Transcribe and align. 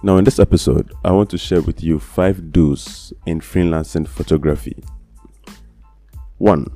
Now, 0.00 0.16
in 0.16 0.24
this 0.24 0.38
episode, 0.38 0.92
I 1.04 1.10
want 1.10 1.28
to 1.30 1.38
share 1.38 1.60
with 1.60 1.82
you 1.82 1.98
five 1.98 2.52
do's 2.52 3.12
in 3.26 3.40
freelancing 3.40 4.06
photography. 4.06 4.76
1. 6.38 6.66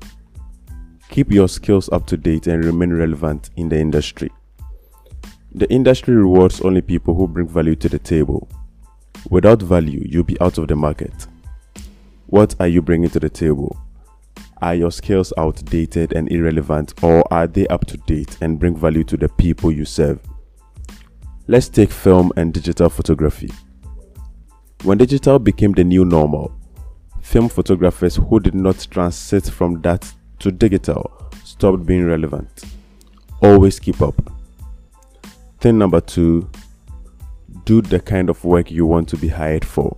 Keep 1.09 1.31
your 1.31 1.49
skills 1.49 1.89
up 1.91 2.05
to 2.09 2.17
date 2.17 2.49
and 2.49 2.65
remain 2.65 2.93
relevant 2.93 3.51
in 3.57 3.69
the 3.69 3.79
industry. 3.79 4.29
The 5.55 5.71
industry 5.71 6.17
rewards 6.17 6.63
only 6.63 6.81
people 6.83 7.15
who 7.15 7.29
bring 7.29 7.47
value 7.47 7.77
to 7.77 7.89
the 7.89 8.01
table. 8.01 8.49
Without 9.31 9.63
value, 9.63 10.03
you'll 10.05 10.25
be 10.25 10.41
out 10.41 10.59
of 10.59 10.67
the 10.67 10.75
market. 10.75 11.29
What 12.27 12.57
are 12.59 12.67
you 12.67 12.83
bringing 12.83 13.11
to 13.11 13.21
the 13.21 13.31
table? 13.31 13.77
Are 14.61 14.75
your 14.75 14.91
skills 14.91 15.33
outdated 15.39 16.13
and 16.13 16.31
irrelevant, 16.33 16.95
or 17.05 17.23
are 17.33 17.47
they 17.47 17.69
up 17.69 17.87
to 17.87 17.99
date 17.99 18.39
and 18.41 18.59
bring 18.59 18.75
value 18.75 19.05
to 19.05 19.17
the 19.17 19.29
people 19.29 19.71
you 19.71 19.85
serve? 19.85 20.19
Let's 21.49 21.69
take 21.69 21.91
film 21.91 22.31
and 22.37 22.55
digital 22.55 22.89
photography. 22.89 23.51
When 24.85 24.99
digital 24.99 25.41
became 25.41 25.73
the 25.73 25.83
new 25.83 26.05
normal, 26.05 26.55
film 27.21 27.49
photographers 27.49 28.15
who 28.15 28.39
did 28.39 28.55
not 28.55 28.87
transit 28.89 29.47
from 29.47 29.81
that 29.83 30.11
to 30.39 30.53
digital 30.53 31.11
stopped 31.43 31.85
being 31.85 32.07
relevant. 32.07 32.63
Always 33.43 33.81
keep 33.81 34.01
up. 34.01 34.15
Thing 35.59 35.79
number 35.79 36.01
two 36.01 36.49
do 37.65 37.83
the 37.83 37.99
kind 37.99 38.31
of 38.31 38.45
work 38.45 38.71
you 38.71 38.87
want 38.87 39.09
to 39.09 39.17
be 39.17 39.29
hired 39.29 39.65
for. 39.65 39.97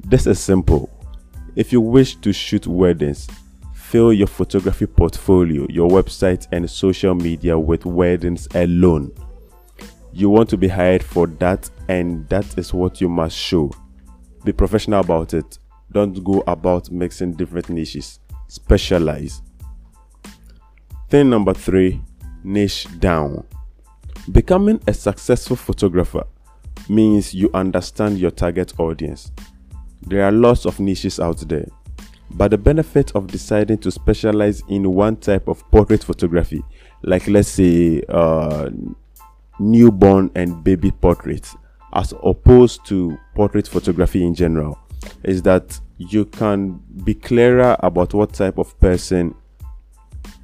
This 0.00 0.26
is 0.26 0.40
simple. 0.40 0.90
If 1.54 1.72
you 1.72 1.80
wish 1.80 2.16
to 2.16 2.32
shoot 2.32 2.66
weddings, 2.66 3.28
fill 3.72 4.12
your 4.12 4.26
photography 4.26 4.86
portfolio, 4.86 5.68
your 5.70 5.88
website, 5.88 6.48
and 6.50 6.68
social 6.68 7.14
media 7.14 7.56
with 7.56 7.86
weddings 7.86 8.48
alone 8.56 9.12
you 10.14 10.30
want 10.30 10.48
to 10.50 10.56
be 10.56 10.68
hired 10.68 11.02
for 11.02 11.26
that, 11.26 11.68
and 11.88 12.28
that 12.28 12.56
is 12.56 12.72
what 12.72 13.00
you 13.00 13.08
must 13.08 13.36
show. 13.36 13.72
Be 14.44 14.52
professional 14.52 15.00
about 15.00 15.34
it. 15.34 15.58
Don't 15.90 16.22
go 16.22 16.44
about 16.46 16.90
mixing 16.90 17.32
different 17.34 17.68
niches. 17.68 18.20
Specialize. 18.46 19.42
Thing 21.08 21.30
number 21.30 21.52
three 21.52 22.00
niche 22.44 22.86
down. 23.00 23.44
Becoming 24.30 24.80
a 24.86 24.94
successful 24.94 25.56
photographer 25.56 26.24
means 26.88 27.34
you 27.34 27.50
understand 27.52 28.18
your 28.18 28.30
target 28.30 28.72
audience. 28.78 29.32
There 30.06 30.24
are 30.24 30.32
lots 30.32 30.64
of 30.66 30.78
niches 30.78 31.18
out 31.18 31.38
there, 31.48 31.66
but 32.30 32.50
the 32.50 32.58
benefit 32.58 33.10
of 33.16 33.26
deciding 33.26 33.78
to 33.78 33.90
specialize 33.90 34.62
in 34.68 34.92
one 34.92 35.16
type 35.16 35.48
of 35.48 35.68
portrait 35.70 36.04
photography, 36.04 36.62
like 37.02 37.26
let's 37.26 37.48
say 37.48 38.02
uh, 38.08 38.70
newborn 39.58 40.30
and 40.34 40.62
baby 40.64 40.90
portraits 40.90 41.56
as 41.94 42.12
opposed 42.24 42.84
to 42.86 43.16
portrait 43.34 43.68
photography 43.68 44.24
in 44.24 44.34
general 44.34 44.78
is 45.22 45.42
that 45.42 45.78
you 45.98 46.24
can 46.24 46.80
be 47.04 47.14
clearer 47.14 47.76
about 47.80 48.12
what 48.14 48.32
type 48.32 48.58
of 48.58 48.78
person 48.80 49.34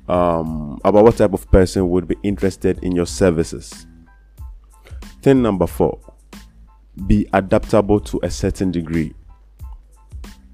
um, 0.08 0.80
about 0.84 1.04
what 1.04 1.16
type 1.16 1.32
of 1.32 1.48
person 1.52 1.88
would 1.88 2.08
be 2.08 2.16
interested 2.24 2.82
in 2.82 2.92
your 2.92 3.06
services. 3.06 3.86
Thing 5.22 5.40
number 5.40 5.68
four, 5.68 6.00
be 7.06 7.28
adaptable 7.32 8.00
to 8.00 8.18
a 8.24 8.30
certain 8.30 8.72
degree. 8.72 9.14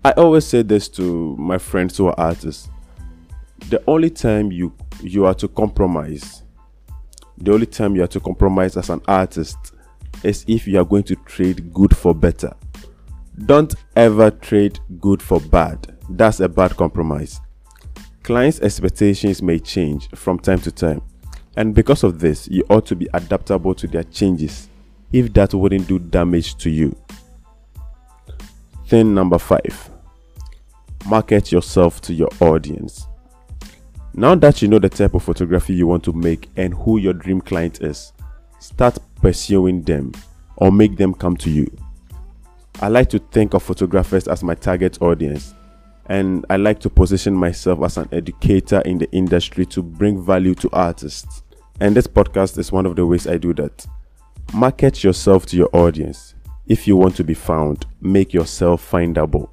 I 0.04 0.12
always 0.12 0.46
say 0.46 0.62
this 0.62 0.88
to 0.90 1.36
my 1.36 1.56
friends 1.56 1.96
who 1.96 2.08
are 2.08 2.20
artists. 2.20 2.68
The 3.70 3.82
only 3.86 4.10
time 4.10 4.52
you 4.52 4.74
you 5.00 5.24
are 5.24 5.34
to 5.34 5.48
compromise 5.48 6.42
the 7.38 7.52
only 7.52 7.66
time 7.66 7.94
you 7.94 8.02
have 8.02 8.10
to 8.10 8.20
compromise 8.20 8.76
as 8.76 8.90
an 8.90 9.00
artist 9.06 9.56
is 10.22 10.44
if 10.48 10.66
you 10.66 10.78
are 10.80 10.84
going 10.84 11.02
to 11.04 11.16
trade 11.16 11.72
good 11.72 11.96
for 11.96 12.14
better. 12.14 12.54
Don't 13.44 13.74
ever 13.96 14.30
trade 14.30 14.78
good 15.00 15.22
for 15.22 15.40
bad. 15.40 15.96
That's 16.08 16.40
a 16.40 16.48
bad 16.48 16.76
compromise. 16.76 17.40
Clients' 18.22 18.60
expectations 18.60 19.42
may 19.42 19.58
change 19.58 20.08
from 20.10 20.38
time 20.38 20.60
to 20.60 20.72
time, 20.72 21.02
and 21.56 21.74
because 21.74 22.02
of 22.02 22.18
this, 22.18 22.48
you 22.48 22.64
ought 22.70 22.86
to 22.86 22.96
be 22.96 23.08
adaptable 23.14 23.74
to 23.74 23.86
their 23.86 24.04
changes 24.04 24.68
if 25.12 25.32
that 25.34 25.54
wouldn't 25.54 25.86
do 25.86 25.98
damage 25.98 26.56
to 26.56 26.70
you. 26.70 26.96
Thing 28.86 29.14
number 29.14 29.38
five 29.38 29.90
market 31.06 31.52
yourself 31.52 32.00
to 32.02 32.12
your 32.12 32.28
audience. 32.40 33.06
Now 34.18 34.34
that 34.34 34.62
you 34.62 34.68
know 34.68 34.78
the 34.78 34.88
type 34.88 35.12
of 35.12 35.24
photography 35.24 35.74
you 35.74 35.86
want 35.86 36.02
to 36.04 36.12
make 36.14 36.48
and 36.56 36.72
who 36.72 36.96
your 36.96 37.12
dream 37.12 37.38
client 37.38 37.82
is, 37.82 38.14
start 38.60 38.96
pursuing 39.20 39.82
them 39.82 40.12
or 40.56 40.72
make 40.72 40.96
them 40.96 41.12
come 41.12 41.36
to 41.36 41.50
you. 41.50 41.70
I 42.80 42.88
like 42.88 43.10
to 43.10 43.18
think 43.18 43.52
of 43.52 43.62
photographers 43.62 44.26
as 44.26 44.42
my 44.42 44.54
target 44.54 45.02
audience, 45.02 45.52
and 46.06 46.46
I 46.48 46.56
like 46.56 46.80
to 46.80 46.88
position 46.88 47.34
myself 47.34 47.82
as 47.82 47.98
an 47.98 48.08
educator 48.10 48.80
in 48.86 48.96
the 48.96 49.10
industry 49.12 49.66
to 49.66 49.82
bring 49.82 50.24
value 50.24 50.54
to 50.56 50.70
artists. 50.72 51.42
And 51.80 51.94
this 51.94 52.06
podcast 52.06 52.56
is 52.56 52.72
one 52.72 52.86
of 52.86 52.96
the 52.96 53.04
ways 53.04 53.26
I 53.26 53.36
do 53.36 53.52
that. 53.54 53.86
Market 54.54 55.04
yourself 55.04 55.44
to 55.46 55.58
your 55.58 55.68
audience. 55.74 56.34
If 56.66 56.88
you 56.88 56.96
want 56.96 57.16
to 57.16 57.24
be 57.24 57.34
found, 57.34 57.84
make 58.00 58.32
yourself 58.32 58.90
findable. 58.90 59.50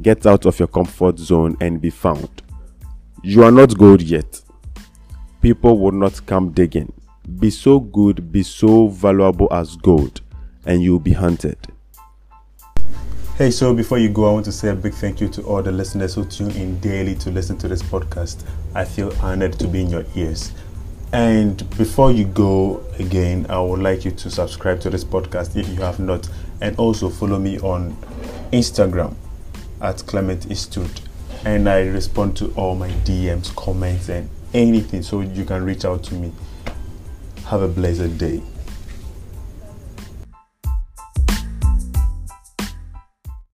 Get 0.00 0.24
out 0.24 0.46
of 0.46 0.58
your 0.58 0.68
comfort 0.68 1.18
zone 1.18 1.58
and 1.60 1.82
be 1.82 1.90
found. 1.90 2.42
You 3.22 3.44
are 3.44 3.50
not 3.50 3.76
gold 3.76 4.00
yet. 4.00 4.40
People 5.42 5.78
will 5.78 5.92
not 5.92 6.24
come 6.24 6.52
digging. 6.52 6.90
Be 7.38 7.50
so 7.50 7.78
good, 7.78 8.32
be 8.32 8.42
so 8.42 8.88
valuable 8.88 9.46
as 9.52 9.76
gold, 9.76 10.22
and 10.64 10.82
you'll 10.82 11.00
be 11.00 11.12
hunted. 11.12 11.58
Hey, 13.36 13.50
so 13.50 13.74
before 13.74 13.98
you 13.98 14.08
go, 14.08 14.26
I 14.26 14.32
want 14.32 14.46
to 14.46 14.52
say 14.52 14.70
a 14.70 14.74
big 14.74 14.94
thank 14.94 15.20
you 15.20 15.28
to 15.28 15.42
all 15.42 15.62
the 15.62 15.70
listeners 15.70 16.14
who 16.14 16.24
tune 16.24 16.52
in 16.52 16.80
daily 16.80 17.14
to 17.16 17.30
listen 17.30 17.58
to 17.58 17.68
this 17.68 17.82
podcast. 17.82 18.42
I 18.74 18.86
feel 18.86 19.12
honored 19.20 19.58
to 19.58 19.68
be 19.68 19.82
in 19.82 19.90
your 19.90 20.06
ears. 20.14 20.52
And 21.12 21.58
before 21.76 22.12
you 22.12 22.24
go 22.24 22.82
again, 22.98 23.44
I 23.50 23.60
would 23.60 23.80
like 23.80 24.06
you 24.06 24.12
to 24.12 24.30
subscribe 24.30 24.80
to 24.80 24.88
this 24.88 25.04
podcast 25.04 25.56
if 25.56 25.68
you 25.68 25.82
have 25.82 26.00
not, 26.00 26.26
and 26.62 26.74
also 26.78 27.10
follow 27.10 27.38
me 27.38 27.58
on 27.60 27.94
Instagram 28.50 29.14
at 29.82 30.06
Clement 30.06 30.50
Institute 30.50 31.02
and 31.44 31.68
I 31.68 31.86
respond 31.86 32.36
to 32.38 32.52
all 32.54 32.74
my 32.74 32.90
DMs, 32.90 33.54
comments, 33.54 34.08
and 34.08 34.28
anything 34.52 35.02
so 35.02 35.20
you 35.20 35.44
can 35.44 35.64
reach 35.64 35.84
out 35.84 36.02
to 36.04 36.14
me. 36.14 36.32
Have 37.46 37.62
a 37.62 37.68
blessed 37.68 38.18
day. 38.18 38.42